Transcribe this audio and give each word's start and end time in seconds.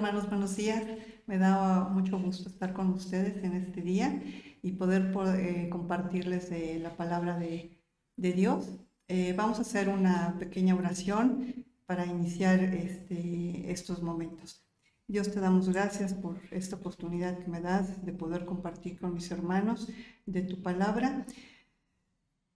hermanos? 0.00 0.30
Buenos 0.30 0.56
días. 0.56 0.82
Me 1.26 1.36
da 1.36 1.90
mucho 1.90 2.18
gusto 2.18 2.48
estar 2.48 2.72
con 2.72 2.88
ustedes 2.88 3.44
en 3.44 3.52
este 3.52 3.82
día 3.82 4.22
y 4.62 4.72
poder, 4.72 5.12
eh, 5.36 5.68
compartirles 5.68 6.50
la 6.80 6.96
palabra 6.96 7.38
de, 7.38 7.78
Dios. 8.16 8.66
Eh, 9.08 9.34
vamos 9.36 9.58
a 9.58 9.60
hacer 9.60 9.90
una 9.90 10.38
pequeña 10.38 10.74
oración 10.74 11.66
para 11.84 12.06
iniciar 12.06 12.60
este, 12.64 13.70
estos 13.70 14.02
momentos. 14.02 14.64
Dios 15.06 15.30
te 15.30 15.38
damos 15.38 15.68
gracias 15.68 16.14
por 16.14 16.40
esta 16.50 16.76
oportunidad 16.76 17.36
que 17.38 17.50
me 17.50 17.60
das 17.60 18.02
de 18.02 18.14
poder 18.14 18.46
compartir 18.46 18.98
con 18.98 19.12
mis 19.12 19.30
hermanos 19.30 19.86
de 20.24 20.40
tu 20.40 20.62
palabra, 20.62 21.26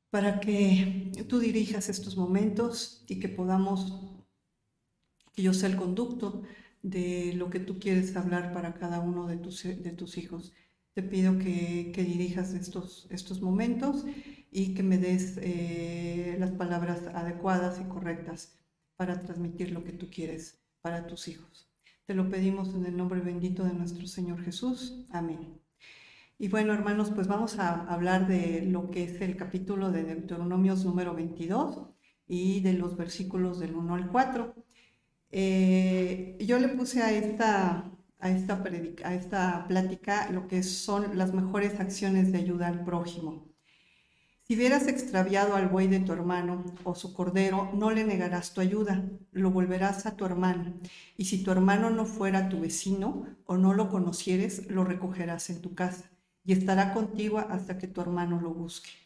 para 0.09 0.41
que 0.41 1.13
tú 1.29 1.41
dirijas 1.41 1.91
estos 1.91 2.17
momentos 2.17 3.05
y 3.07 3.21
que 3.21 3.29
podamos, 3.29 4.01
que 5.35 5.43
yo 5.43 5.53
sea 5.53 5.69
el 5.69 5.77
conducto 5.77 6.43
de 6.85 7.33
lo 7.35 7.49
que 7.49 7.61
tú 7.61 7.79
quieres 7.79 8.15
hablar 8.15 8.53
para 8.53 8.75
cada 8.75 9.01
uno 9.01 9.27
de 9.27 9.39
tus, 9.39 9.63
de 9.65 9.91
tus 9.91 10.19
hijos. 10.19 10.53
Te 10.93 11.03
pido 11.03 11.39
que, 11.39 11.93
dirijas 11.97 12.53
estos, 12.53 13.09
estos 13.11 13.41
momentos 13.41 14.05
y 14.51 14.75
que 14.75 14.83
me 14.83 14.99
des 14.99 15.39
eh, 15.39 16.37
las 16.39 16.53
palabras 16.53 17.03
adecuadas 17.15 17.81
y 17.81 17.89
correctas 17.89 18.59
para 18.97 19.23
transmitir 19.23 19.73
lo 19.73 19.83
que 19.83 19.93
tú 19.93 20.11
quieres 20.11 20.63
para 20.83 21.07
tus 21.07 21.27
hijos. 21.27 21.71
Te 22.05 22.15
lo 22.15 22.29
pedimos 22.29 22.75
en 22.75 22.85
el 22.85 22.97
nombre 22.97 23.21
bendito 23.21 23.65
de 23.65 23.73
nuestro 23.73 24.07
Señor 24.07 24.43
Jesús. 24.45 25.07
Amén. 25.11 25.59
Y 26.39 26.49
bueno, 26.49 26.75
hermanos, 26.75 27.11
pues 27.15 27.29
vamos 27.29 27.59
a 27.59 27.87
hablar 27.87 28.29
de 28.29 28.67
lo 28.67 28.91
que 28.91 29.05
es 29.05 29.23
el 29.23 29.37
capítulo 29.37 29.91
de 29.91 30.05
Deuteronomios 30.05 30.85
número 30.85 31.15
22 31.15 31.89
y 32.29 32.61
de 32.61 32.75
los 32.75 32.99
versículos 32.99 33.59
del 33.59 33.75
1 33.75 33.95
al 33.95 34.11
4. 34.11 34.55
Eh, 35.37 36.37
yo 36.47 36.61
le 36.61 36.69
puse 36.69 37.03
a 37.03 37.11
esta, 37.11 37.91
a, 38.21 38.31
esta 38.31 39.67
plática 39.67 40.31
lo 40.31 40.47
que 40.47 40.63
son 40.63 41.19
las 41.19 41.35
mejores 41.35 41.81
acciones 41.81 42.31
de 42.31 42.39
ayuda 42.39 42.69
al 42.69 42.85
prójimo. 42.85 43.45
Si 44.47 44.55
hubieras 44.55 44.87
extraviado 44.87 45.57
al 45.57 45.69
buey 45.69 45.89
de 45.89 45.99
tu 45.99 46.13
hermano 46.13 46.65
o 46.85 46.95
su 46.95 47.13
cordero, 47.13 47.73
no 47.75 47.91
le 47.91 48.05
negarás 48.05 48.55
tu 48.55 48.61
ayuda, 48.61 49.03
lo 49.33 49.51
volverás 49.51 50.07
a 50.07 50.17
tu 50.17 50.25
hermano. 50.25 50.73
Y 51.17 51.25
si 51.25 51.43
tu 51.43 51.51
hermano 51.51 51.91
no 51.91 52.07
fuera 52.07 52.49
tu 52.49 52.61
vecino 52.61 53.27
o 53.45 53.57
no 53.57 53.75
lo 53.75 53.89
conocieres, 53.89 54.71
lo 54.71 54.85
recogerás 54.85 55.51
en 55.51 55.61
tu 55.61 55.75
casa 55.75 56.13
y 56.45 56.53
estará 56.53 56.95
contigo 56.95 57.41
hasta 57.41 57.77
que 57.77 57.89
tu 57.89 58.01
hermano 58.01 58.41
lo 58.41 58.55
busque 58.55 59.04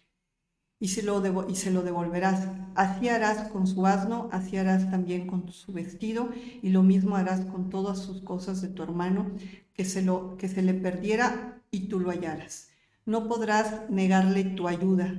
y 0.80 0.88
se 0.88 1.02
lo, 1.02 1.48
y 1.48 1.56
se 1.56 1.70
lo 1.70 1.82
devolverás. 1.82 2.48
Así 2.74 3.08
harás 3.08 3.48
con 3.50 3.66
su 3.66 3.86
asno, 3.86 4.28
así 4.32 4.56
harás 4.56 4.90
también 4.90 5.26
con 5.26 5.50
su 5.52 5.72
vestido, 5.72 6.30
y 6.62 6.70
lo 6.70 6.82
mismo 6.82 7.16
harás 7.16 7.40
con 7.46 7.70
todas 7.70 7.98
sus 7.98 8.22
cosas 8.22 8.60
de 8.62 8.68
tu 8.68 8.82
hermano, 8.82 9.30
que 9.74 9.84
se, 9.84 10.02
lo, 10.02 10.36
que 10.36 10.48
se 10.48 10.62
le 10.62 10.74
perdiera 10.74 11.62
y 11.70 11.88
tú 11.88 12.00
lo 12.00 12.10
hallaras. 12.10 12.70
No 13.06 13.28
podrás 13.28 13.88
negarle 13.90 14.44
tu 14.44 14.68
ayuda. 14.68 15.18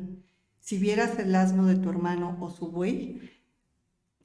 Si 0.60 0.78
vieras 0.78 1.18
el 1.20 1.34
asno 1.36 1.66
de 1.66 1.76
tu 1.76 1.90
hermano 1.90 2.38
o 2.40 2.50
su 2.52 2.70
buey 2.72 3.32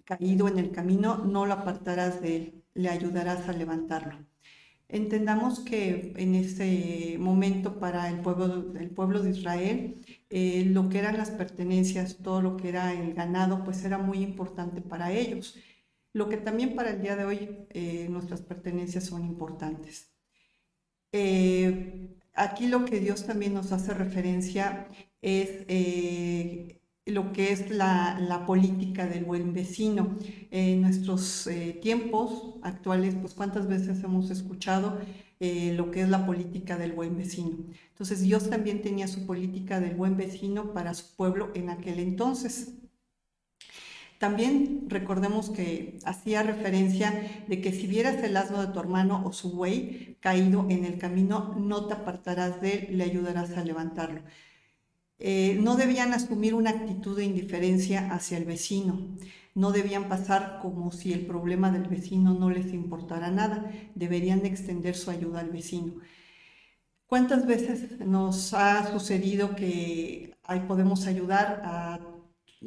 caído 0.04 0.48
en 0.48 0.58
el 0.58 0.70
camino, 0.70 1.18
no 1.18 1.46
lo 1.46 1.54
apartarás 1.54 2.20
de 2.20 2.36
él, 2.36 2.64
le 2.74 2.90
ayudarás 2.90 3.48
a 3.48 3.52
levantarlo. 3.52 4.18
Entendamos 4.88 5.60
que 5.60 6.12
en 6.16 6.34
ese 6.34 7.16
momento 7.18 7.78
para 7.80 8.08
el 8.10 8.20
pueblo, 8.20 8.72
el 8.78 8.90
pueblo 8.90 9.22
de 9.22 9.30
Israel, 9.30 10.00
eh, 10.30 10.64
lo 10.66 10.88
que 10.88 10.98
eran 10.98 11.16
las 11.16 11.30
pertenencias, 11.30 12.18
todo 12.18 12.42
lo 12.42 12.56
que 12.56 12.68
era 12.68 12.92
el 12.92 13.14
ganado, 13.14 13.64
pues 13.64 13.84
era 13.84 13.98
muy 13.98 14.18
importante 14.18 14.80
para 14.82 15.12
ellos. 15.12 15.56
Lo 16.12 16.28
que 16.28 16.36
también 16.36 16.74
para 16.76 16.90
el 16.90 17.02
día 17.02 17.16
de 17.16 17.24
hoy 17.24 17.66
eh, 17.70 18.06
nuestras 18.10 18.42
pertenencias 18.42 19.04
son 19.04 19.24
importantes. 19.24 20.12
Eh, 21.12 22.16
aquí 22.34 22.66
lo 22.66 22.84
que 22.84 23.00
Dios 23.00 23.26
también 23.26 23.54
nos 23.54 23.72
hace 23.72 23.94
referencia 23.94 24.88
es 25.22 25.64
lo 27.06 27.32
que 27.32 27.52
es 27.52 27.70
la, 27.70 28.44
política 28.46 29.06
del 29.06 29.24
buen 29.24 29.52
vecino. 29.52 30.16
En 30.50 30.82
nuestros 30.82 31.46
eh, 31.46 31.78
tiempos 31.82 32.54
actuales, 32.62 33.14
pues 33.20 33.34
cuántas 33.34 33.68
veces 33.68 34.02
hemos 34.04 34.30
escuchado 34.30 34.98
eh, 35.40 35.72
lo 35.74 35.90
que 35.90 36.02
es 36.02 36.08
la 36.08 36.24
política 36.26 36.78
del 36.78 36.92
buen 36.92 37.16
vecino. 37.16 37.58
Entonces 37.90 38.22
Dios 38.22 38.48
también 38.48 38.82
tenía 38.82 39.08
su 39.08 39.26
política 39.26 39.80
del 39.80 39.94
buen 39.94 40.16
vecino 40.16 40.72
para 40.72 40.94
su 40.94 41.14
pueblo 41.16 41.50
en 41.54 41.70
aquel 41.70 41.98
entonces. 41.98 42.72
También 44.18 44.86
recordemos 44.88 45.50
que 45.50 45.98
hacía 46.04 46.42
referencia 46.42 47.44
de 47.46 47.60
que 47.60 47.72
si 47.72 47.86
vieras 47.86 48.22
el 48.22 48.36
asno 48.36 48.64
de 48.64 48.72
tu 48.72 48.80
hermano 48.80 49.22
o 49.26 49.32
su 49.32 49.52
buey 49.52 50.16
caído 50.20 50.66
en 50.70 50.84
el 50.84 50.98
camino, 50.98 51.54
no 51.58 51.86
te 51.86 51.94
apartarás 51.94 52.62
de 52.62 52.74
él, 52.74 52.98
le 52.98 53.04
ayudarás 53.04 53.50
a 53.56 53.64
levantarlo. 53.64 54.22
Eh, 55.18 55.58
no 55.62 55.76
debían 55.76 56.12
asumir 56.12 56.54
una 56.54 56.70
actitud 56.70 57.16
de 57.16 57.24
indiferencia 57.24 58.12
hacia 58.12 58.36
el 58.36 58.44
vecino, 58.44 59.16
no 59.54 59.70
debían 59.70 60.08
pasar 60.08 60.58
como 60.60 60.90
si 60.90 61.12
el 61.12 61.26
problema 61.26 61.70
del 61.70 61.86
vecino 61.88 62.34
no 62.34 62.50
les 62.50 62.72
importara 62.72 63.30
nada, 63.30 63.70
deberían 63.94 64.44
extender 64.44 64.96
su 64.96 65.10
ayuda 65.10 65.40
al 65.40 65.50
vecino. 65.50 65.94
¿Cuántas 67.06 67.46
veces 67.46 68.00
nos 68.00 68.54
ha 68.54 68.90
sucedido 68.92 69.54
que 69.54 70.36
ahí 70.42 70.60
podemos 70.66 71.06
ayudar 71.06 71.62
a 71.64 72.00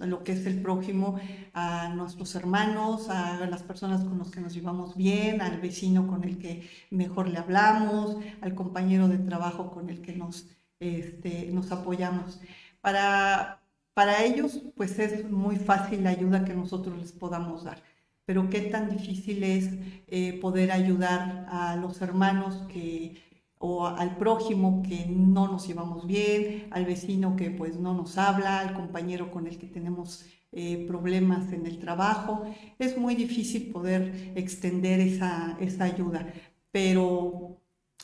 lo 0.06 0.24
que 0.24 0.34
es 0.34 0.46
el 0.46 0.62
prójimo, 0.62 1.20
a 1.54 1.90
nuestros 1.90 2.36
hermanos, 2.36 3.10
a 3.10 3.46
las 3.48 3.64
personas 3.64 4.04
con 4.04 4.20
las 4.20 4.30
que 4.30 4.42
nos 4.42 4.54
llevamos 4.54 4.96
bien, 4.96 5.42
al 5.42 5.60
vecino 5.60 6.08
con 6.08 6.24
el 6.24 6.38
que 6.38 6.70
mejor 6.92 7.28
le 7.28 7.40
hablamos, 7.40 8.18
al 8.42 8.56
compañero 8.56 9.08
de 9.08 9.18
trabajo 9.18 9.72
con 9.72 9.90
el 9.90 10.02
que 10.02 10.16
nos 10.16 10.48
este, 10.80 11.50
nos 11.52 11.72
apoyamos. 11.72 12.40
Para, 12.82 13.62
para 13.94 14.24
ellos, 14.24 14.62
pues 14.76 15.00
es 15.00 15.30
muy 15.30 15.58
fácil 15.58 16.04
la 16.04 16.12
ayuda 16.12 16.46
que 16.46 16.54
nosotros 16.54 16.98
les 16.98 17.12
podamos 17.12 17.64
dar, 17.64 17.82
pero 18.26 18.50
qué 18.50 18.62
tan 18.62 18.90
difícil 18.90 19.44
es 19.44 19.70
eh, 20.08 20.40
poder 20.40 20.72
ayudar 20.72 21.48
a 21.50 21.76
los 21.76 22.02
hermanos 22.02 22.66
que 22.68 23.16
o 23.60 23.88
al 23.88 24.18
prójimo 24.18 24.84
que 24.88 25.06
no 25.08 25.48
nos 25.48 25.68
llevamos 25.68 26.06
bien, 26.06 26.68
al 26.72 26.86
vecino 26.86 27.36
que 27.36 27.50
pues 27.50 27.78
no 27.78 27.94
nos 27.94 28.18
habla, 28.18 28.60
al 28.60 28.74
compañero 28.74 29.32
con 29.32 29.48
el 29.48 29.58
que 29.58 29.68
tenemos 29.68 30.26
eh, 30.52 30.86
problemas 30.88 31.52
en 31.54 31.66
el 31.66 31.80
trabajo. 31.80 32.44
Es 32.80 32.98
muy 32.98 33.16
difícil 33.16 33.72
poder 33.72 34.34
extender 34.36 35.00
esa, 35.00 35.58
esa 35.60 35.86
ayuda, 35.86 36.32
pero 36.72 37.58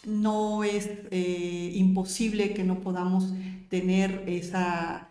no 0.06 0.64
es 0.64 0.90
eh, 1.12 1.72
imposible 1.76 2.54
que 2.54 2.64
no 2.64 2.82
podamos 2.82 3.34
tener 3.70 4.24
esa, 4.28 5.10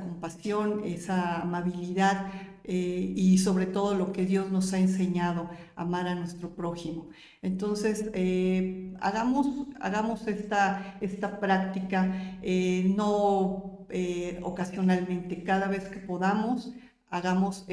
compasión, 0.00 0.82
esa 0.84 1.42
amabilidad 1.42 2.30
eh, 2.64 3.12
y 3.16 3.38
sobre 3.38 3.66
todo 3.66 3.94
lo 3.94 4.12
que 4.12 4.24
Dios 4.24 4.50
nos 4.50 4.72
ha 4.72 4.78
enseñado, 4.78 5.48
amar 5.74 6.06
a 6.06 6.14
nuestro 6.14 6.54
prójimo. 6.54 7.08
Entonces, 7.42 8.10
eh, 8.14 8.94
hagamos, 9.00 9.46
hagamos 9.80 10.26
esta, 10.28 10.98
esta 11.00 11.40
práctica, 11.40 12.38
no 12.96 13.86
ocasionalmente, 14.42 15.42
cada 15.44 15.66
vez 15.66 15.84
que 15.84 15.98
podamos, 15.98 16.74
hagamos 17.10 17.66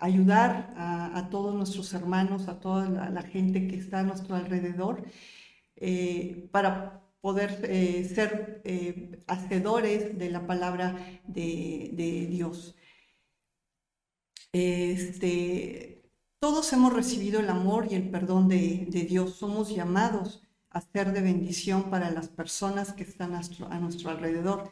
ayudar 0.00 0.72
a, 0.76 1.28
todos 1.30 1.54
nuestros 1.54 1.92
hermanos, 1.94 2.48
a 2.48 2.60
toda 2.60 3.10
la 3.10 3.22
gente 3.22 3.66
que 3.66 3.76
está 3.76 4.00
a 4.00 4.04
nuestro 4.04 4.36
alrededor. 4.36 5.04
Eh, 5.80 6.48
para 6.50 7.04
poder 7.20 7.60
eh, 7.64 8.04
ser 8.12 8.62
eh, 8.64 9.20
hacedores 9.28 10.18
de 10.18 10.30
la 10.30 10.46
palabra 10.46 10.96
de, 11.26 12.26
Dios. 12.30 12.74
Este, 14.52 16.10
todos 16.40 16.72
hemos 16.72 16.92
recibido 16.92 17.38
el 17.40 17.48
amor 17.48 17.86
y 17.90 17.94
el 17.94 18.10
perdón 18.10 18.48
de, 18.48 19.06
Dios. 19.08 19.36
Somos 19.36 19.74
llamados 19.74 20.42
a 20.70 20.80
ser 20.80 21.12
de 21.12 21.22
bendición 21.22 21.90
para 21.90 22.10
las 22.10 22.28
personas 22.28 22.92
que 22.92 23.04
están 23.04 23.34
a 23.34 23.78
nuestro, 23.80 24.10
alrededor. 24.10 24.70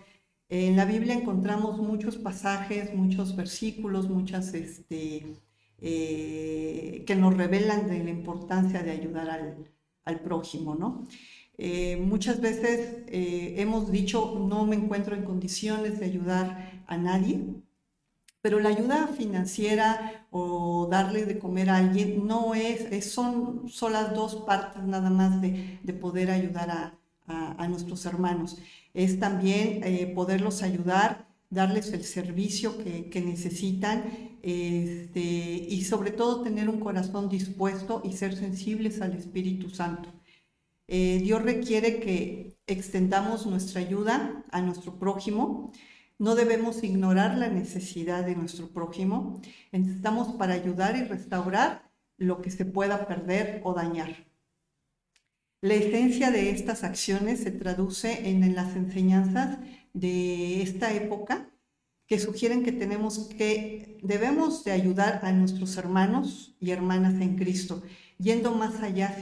En 0.49 0.77
la 0.77 0.85
Biblia 0.87 1.15
encontramos 1.15 1.79
muchos 1.79 2.17
pasajes, 2.17 2.95
muchos 2.95 3.37
versículos, 3.37 4.09
muchas 4.09 4.55
este, 4.55 5.37
que 5.79 7.17
nos 7.17 7.37
revelan 7.37 7.89
de 7.89 8.03
la 8.05 8.11
importancia 8.11 8.83
de 8.83 8.93
ayudar 8.93 9.31
al, 9.31 9.76
al 10.07 10.21
prójimo, 10.21 10.75
¿no? 10.75 11.07
Eh, 11.59 11.97
muchas 11.97 12.41
veces 12.41 13.05
eh, 13.09 13.55
hemos 13.59 13.91
dicho, 13.91 14.47
no 14.49 14.65
me 14.67 14.77
encuentro 14.77 15.15
en 15.15 15.25
condiciones 15.25 15.99
de 15.99 16.07
ayudar 16.07 16.83
a 16.87 16.97
nadie, 16.97 17.41
pero 18.43 18.61
la 18.61 18.69
ayuda 18.69 19.09
financiera 19.09 20.27
o 20.31 20.87
darle 20.91 21.25
de 21.25 21.39
comer 21.39 21.71
a 21.71 21.79
alguien 21.79 22.27
no 22.27 22.55
es, 22.55 23.11
son, 23.13 23.69
son 23.69 23.93
las 23.95 24.15
dos 24.15 24.37
partes 24.47 24.85
nada 24.85 25.11
más 25.11 25.41
de, 25.41 25.93
poder 26.01 26.31
ayudar 26.31 26.71
a, 26.71 27.67
nuestros 27.69 28.07
hermanos. 28.07 28.59
Es 28.95 29.19
también 29.19 29.83
eh, 29.83 30.07
poderlos 30.15 30.63
ayudar, 30.63 31.27
darles 31.51 31.93
el 31.93 32.05
servicio 32.05 32.77
que, 32.79 33.23
necesitan, 33.25 34.39
este, 34.43 35.21
y 35.21 35.85
sobre 35.85 36.11
todo 36.11 36.43
tener 36.43 36.69
un 36.69 36.81
corazón 36.81 37.29
dispuesto 37.29 38.03
y 38.05 38.13
ser 38.13 38.37
sensibles 38.37 39.01
al 39.01 39.15
Espíritu 39.15 39.71
Santo. 39.71 40.13
Eh, 40.89 41.21
Dios 41.23 41.43
requiere 41.43 42.01
que 42.01 42.57
extendamos 42.67 43.47
nuestra 43.47 43.81
ayuda 43.81 44.45
a 44.51 44.61
nuestro 44.63 44.99
prójimo. 44.99 45.73
No 46.19 46.35
debemos 46.35 46.83
ignorar 46.83 47.37
la 47.37 47.49
necesidad 47.49 48.25
de 48.25 48.37
nuestro 48.37 48.69
prójimo. 48.69 49.41
Necesitamos 49.73 50.37
para 50.37 50.55
ayudar 50.55 50.97
y 50.97 51.05
restaurar 51.05 51.91
lo 52.17 52.41
que 52.41 52.51
se 52.51 52.65
pueda 52.65 53.07
perder 53.07 53.61
o 53.65 53.75
dañar. 53.75 54.27
La 55.63 55.75
esencia 55.75 56.31
de 56.31 56.51
estas 56.51 56.85
acciones 56.85 57.41
se 57.41 57.51
traduce 57.51 58.29
en, 58.29 58.55
las 58.55 58.77
enseñanzas 58.77 59.59
de 59.97 60.63
esta 60.63 60.93
época 60.93 61.51
que 62.07 62.19
sugieren 62.19 62.63
que 62.63 62.73
tenemos 62.73 63.19
que 63.37 63.99
debemos 64.03 64.63
de 64.63 64.73
ayudar 64.73 65.21
a 65.25 65.33
nuestros 65.33 65.77
hermanos 65.77 66.55
y 66.61 66.71
hermanas 66.71 67.15
en 67.21 67.37
Cristo, 67.37 67.83
yendo 68.19 68.53
más 68.53 68.83
allá 68.83 69.17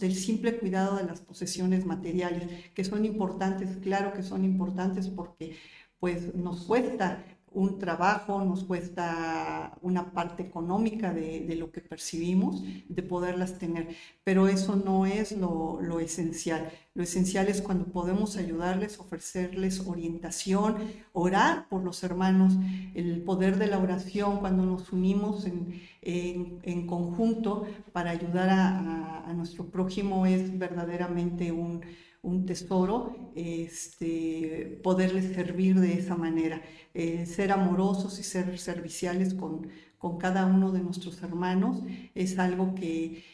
del 0.00 0.14
simple 0.14 0.56
cuidado 0.56 0.96
de 0.96 1.04
las 1.04 1.20
posesiones 1.20 1.84
materiales, 1.84 2.48
que 2.74 2.84
son 2.84 3.04
importantes, 3.04 3.76
claro 3.82 4.12
que 4.12 4.22
son 4.22 4.44
importantes 4.44 5.08
porque 5.08 5.56
pues 5.98 6.34
nos 6.34 6.64
cuesta 6.64 7.24
un 7.54 7.78
trabajo, 7.78 8.44
nos 8.44 8.64
cuesta 8.64 9.78
una 9.80 10.12
parte 10.12 10.42
económica 10.42 11.14
de, 11.14 11.54
lo 11.56 11.70
que 11.70 11.80
percibimos, 11.80 12.64
de 12.88 13.02
poderlas 13.02 13.58
tener, 13.58 13.88
pero 14.24 14.48
eso 14.48 14.76
no 14.76 15.06
es 15.06 15.32
lo, 15.32 16.00
esencial. 16.00 16.70
Lo 16.94 17.04
esencial 17.04 17.48
es 17.48 17.62
cuando 17.62 17.86
podemos 17.86 18.36
ayudarles, 18.36 18.98
ofrecerles 18.98 19.86
orientación, 19.86 20.76
orar 21.12 21.68
por 21.68 21.84
los 21.84 22.02
hermanos, 22.02 22.54
el 22.94 23.22
poder 23.22 23.56
de 23.56 23.68
la 23.68 23.78
oración 23.78 24.40
cuando 24.40 24.66
nos 24.66 24.92
unimos 24.92 25.46
en, 25.46 26.86
conjunto 26.86 27.66
para 27.92 28.10
ayudar 28.10 28.50
a 28.50 29.32
nuestro 29.32 29.66
prójimo 29.70 30.26
es 30.26 30.58
verdaderamente 30.58 31.52
un 31.52 31.82
un 32.24 32.46
tesoro, 32.46 33.30
este, 33.36 34.80
poderles 34.82 35.34
servir 35.34 35.78
de 35.78 35.94
esa 35.98 36.16
manera, 36.16 36.62
eh, 36.94 37.26
ser 37.26 37.52
amorosos 37.52 38.18
y 38.18 38.22
ser 38.22 38.58
serviciales 38.58 39.34
con, 39.34 39.68
con 39.98 40.18
cada 40.18 40.46
uno 40.46 40.72
de 40.72 40.80
nuestros 40.80 41.22
hermanos 41.22 41.82
es 42.14 42.38
algo 42.38 42.74
que, 42.74 43.24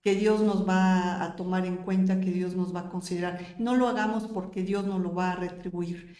que 0.00 0.14
Dios 0.14 0.40
nos 0.40 0.66
va 0.66 1.22
a 1.22 1.36
tomar 1.36 1.66
en 1.66 1.76
cuenta, 1.76 2.20
que 2.20 2.30
Dios 2.30 2.56
nos 2.56 2.74
va 2.74 2.80
a 2.80 2.88
considerar. 2.88 3.56
No 3.58 3.74
lo 3.74 3.88
hagamos 3.88 4.26
porque 4.26 4.62
Dios 4.62 4.86
nos 4.86 5.00
lo 5.00 5.14
va 5.14 5.32
a 5.32 5.36
retribuir, 5.36 6.16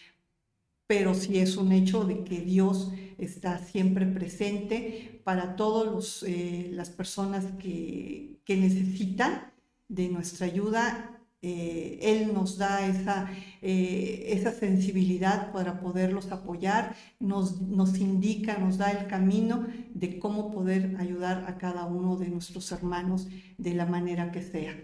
pero 0.85 1.15
sí 1.15 1.39
es 1.39 1.57
un 1.57 1.71
hecho 1.71 2.03
de 2.03 2.23
que 2.23 2.41
Dios 2.41 2.91
está 3.17 3.57
siempre 3.57 4.05
presente 4.05 5.21
para 5.23 5.55
todas 5.55 6.23
eh, 6.23 6.69
las 6.71 6.91
personas 6.91 7.45
que, 7.59 8.39
que 8.45 8.57
necesitan 8.57 9.51
de 9.89 10.09
nuestra 10.09 10.45
ayuda 10.45 11.16
eh, 11.41 11.99
él 12.01 12.33
nos 12.33 12.57
da 12.57 12.87
esa, 12.87 13.29
eh, 13.61 14.25
esa 14.29 14.51
sensibilidad 14.51 15.51
para 15.51 15.79
poderlos 15.79 16.31
apoyar, 16.31 16.95
nos, 17.19 17.61
nos 17.61 17.97
indica, 17.99 18.57
nos 18.57 18.77
da 18.77 18.91
el 18.91 19.07
camino 19.07 19.67
de 19.93 20.19
cómo 20.19 20.51
poder 20.51 20.95
ayudar 20.99 21.45
a 21.47 21.57
cada 21.57 21.85
uno 21.85 22.17
de 22.17 22.29
nuestros 22.29 22.71
hermanos 22.71 23.27
de 23.57 23.73
la 23.75 23.85
manera 23.85 24.31
que 24.31 24.41
sea. 24.41 24.75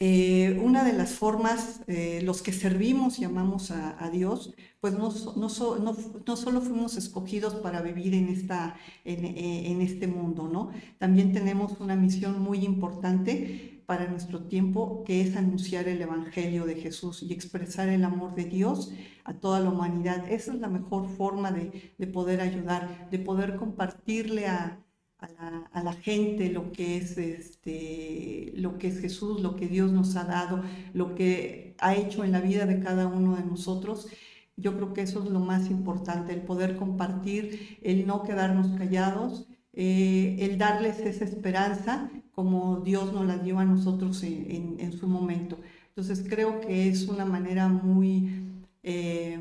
Eh, 0.00 0.60
una 0.62 0.84
de 0.84 0.92
las 0.92 1.10
formas, 1.14 1.80
los 2.22 2.42
que 2.42 2.52
servimos 2.52 3.18
y 3.18 3.24
amamos 3.24 3.72
a, 3.72 4.10
Dios, 4.10 4.54
pues 4.80 4.94
no, 4.94 5.12
no, 5.36 5.48
no, 6.26 6.36
solo 6.36 6.60
fuimos 6.60 6.96
escogidos 6.96 7.56
para 7.56 7.82
vivir 7.82 8.14
en, 8.14 8.28
esta, 8.28 8.76
en, 9.04 9.24
en, 9.24 9.80
este 9.80 10.06
mundo, 10.06 10.48
¿no? 10.48 10.70
También 10.98 11.32
tenemos 11.32 11.80
una 11.80 11.96
misión 11.96 12.40
muy 12.40 12.64
importante 12.64 13.78
para 13.88 14.06
nuestro 14.06 14.42
tiempo, 14.42 15.02
que 15.02 15.22
es 15.22 15.34
anunciar 15.34 15.88
el 15.88 16.02
Evangelio 16.02 16.66
de 16.66 16.74
Jesús 16.74 17.22
y 17.22 17.32
expresar 17.32 17.88
el 17.88 18.04
amor 18.04 18.34
de 18.34 18.44
Dios 18.44 18.92
a 19.24 19.32
toda 19.32 19.60
la 19.60 19.70
humanidad. 19.70 20.30
Esa 20.30 20.52
es 20.52 20.60
la 20.60 20.68
mejor 20.68 21.08
forma 21.08 21.52
de, 21.52 22.06
poder 22.06 22.42
ayudar, 22.42 23.08
de 23.10 23.18
poder 23.18 23.56
compartirle 23.56 24.46
a, 24.46 24.78
la, 25.20 25.92
gente 25.94 26.50
lo 26.50 26.70
que, 26.72 26.96
es 26.96 27.18
este, 27.18 28.52
lo 28.54 28.78
que 28.78 28.88
es 28.88 29.00
Jesús, 29.00 29.40
lo 29.40 29.56
que 29.56 29.66
Dios 29.66 29.92
nos 29.92 30.16
ha 30.16 30.24
dado, 30.24 30.62
lo 30.92 31.14
que 31.14 31.74
ha 31.78 31.94
hecho 31.94 32.24
en 32.24 32.32
la 32.32 32.40
vida 32.40 32.66
de 32.66 32.80
cada 32.80 33.06
uno 33.06 33.36
de 33.36 33.44
nosotros. 33.44 34.08
Yo 34.56 34.76
creo 34.76 34.92
que 34.92 35.02
eso 35.02 35.22
es 35.22 35.30
lo 35.30 35.40
más 35.40 35.70
importante, 35.70 36.32
el 36.32 36.42
poder 36.42 36.76
compartir, 36.76 37.78
el 37.82 38.06
no 38.06 38.22
quedarnos 38.22 38.76
callados, 38.76 39.48
eh, 39.72 40.36
el 40.40 40.58
darles 40.58 40.98
esa 41.00 41.24
esperanza 41.24 42.10
como 42.32 42.80
Dios 42.80 43.12
nos 43.12 43.26
la 43.26 43.38
dio 43.38 43.58
a 43.58 43.64
nosotros 43.64 44.22
en, 44.22 44.92
su 44.92 45.08
momento. 45.08 45.58
Entonces 45.88 46.24
creo 46.28 46.60
que 46.60 46.88
es 46.88 47.08
una 47.08 47.24
manera 47.24 47.66
muy, 47.66 48.52
eh, 48.84 49.38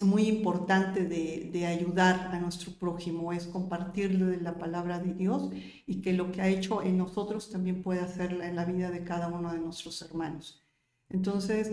muy 0.00 0.28
importante 0.28 1.04
de, 1.04 1.66
ayudar 1.66 2.30
a 2.32 2.40
nuestro 2.40 2.72
prójimo, 2.72 3.32
es 3.32 3.46
compartirle 3.46 4.40
la 4.40 4.58
palabra 4.58 4.98
de 4.98 5.14
Dios 5.14 5.50
y 5.86 6.02
que 6.02 6.12
lo 6.12 6.32
que 6.32 6.42
ha 6.42 6.48
hecho 6.48 6.82
en 6.82 6.98
nosotros 6.98 7.50
también 7.50 7.82
puede 7.82 8.00
hacerla 8.00 8.48
en 8.48 8.56
la 8.56 8.64
vida 8.64 8.90
de 8.90 9.04
cada 9.04 9.28
uno 9.28 9.52
de 9.52 9.58
nuestros 9.58 10.02
hermanos. 10.02 10.64
Entonces, 11.08 11.72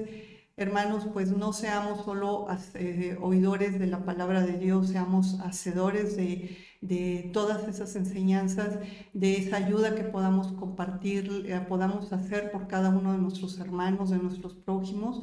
hermanos, 0.56 1.08
pues 1.14 1.32
no 1.32 1.52
seamos 1.54 2.06
solo 2.06 2.48
eh, 2.76 3.18
oidores 3.22 3.80
de 3.80 3.88
la 3.88 4.06
palabra 4.06 4.46
de 4.46 4.58
Dios, 4.58 4.90
seamos 4.90 5.40
hacedores 5.42 6.16
de 6.16 6.58
de 6.82 7.30
todas 7.32 7.68
esas 7.68 7.96
enseñanzas, 7.96 8.80
de 9.14 9.38
esa 9.38 9.58
ayuda 9.58 9.96
que 9.96 10.04
podamos 10.04 10.48
compartir, 10.54 11.46
eh, 11.48 11.60
podamos 11.70 12.12
hacer 12.12 12.52
por 12.52 12.68
cada 12.68 12.90
uno 12.90 13.14
de 13.14 13.20
nuestros 13.20 13.60
hermanos, 13.60 14.10
de 14.10 14.18
nuestros 14.18 14.56
prójimos, 14.56 15.22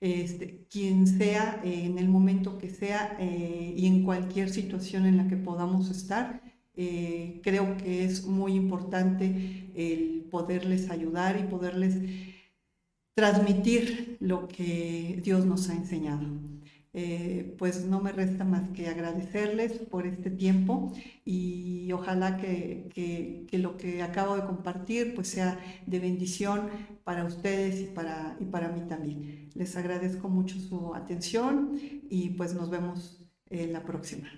este, 0.00 0.66
quien 0.70 1.06
sea, 1.06 1.60
eh, 1.64 1.84
en 1.84 1.98
el 1.98 2.08
momento 2.08 2.58
que 2.58 2.70
sea 2.70 3.16
eh, 3.18 3.74
y 3.76 3.86
en 3.86 4.02
cualquier 4.04 4.50
situación 4.50 5.06
en 5.06 5.16
la 5.16 5.28
que 5.28 5.36
podamos 5.36 5.90
estar. 5.90 6.42
creo 7.42 7.76
que 7.76 8.04
es 8.04 8.26
muy 8.26 8.54
importante 8.54 9.70
el 9.76 10.26
poderles 10.30 10.90
ayudar 10.90 11.38
y 11.38 11.44
poderles 11.44 11.94
transmitir 13.14 14.16
lo 14.20 14.48
que 14.48 15.20
Dios 15.22 15.46
nos 15.46 15.70
ha 15.70 15.74
enseñado. 15.74 16.26
Eh, 16.96 17.56
pues 17.58 17.84
no 17.86 18.00
me 18.00 18.12
resta 18.12 18.44
más 18.44 18.68
que 18.68 18.86
agradecerles 18.86 19.72
por 19.72 20.06
este 20.06 20.30
tiempo 20.30 20.92
y 21.24 21.90
ojalá 21.90 22.36
que, 22.36 23.48
lo 23.50 23.76
que 23.76 24.00
acabo 24.00 24.36
de 24.36 24.44
compartir 24.44 25.12
pues 25.16 25.26
sea 25.26 25.58
de 25.86 25.98
bendición 25.98 26.68
para 27.02 27.24
ustedes 27.24 27.80
y 27.80 27.86
para, 27.86 28.36
y 28.38 28.44
para 28.44 28.68
mí 28.68 28.82
también. 28.88 29.50
Les 29.54 29.76
agradezco 29.76 30.28
mucho 30.28 30.56
su 30.60 30.94
atención 30.94 31.80
y 32.08 32.30
pues 32.30 32.54
nos 32.54 32.70
vemos 32.70 33.26
en 33.50 33.72
la 33.72 33.82
próxima. 33.82 34.28